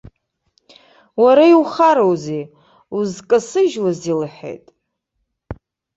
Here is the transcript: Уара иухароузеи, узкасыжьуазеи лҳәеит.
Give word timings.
Уара 1.23 1.45
иухароузеи, 1.53 2.43
узкасыжьуазеи 2.97 4.15
лҳәеит. 4.21 4.65